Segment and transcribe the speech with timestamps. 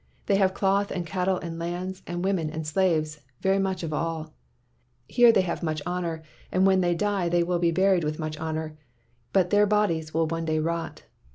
[0.25, 4.33] They have cloth and cattle and lands and women and slaves— very much of all.
[5.07, 8.35] Here they have much honor, and when they die they will be buried with much
[8.39, 8.75] honor,
[9.31, 11.03] but yet their bodies will one day rot.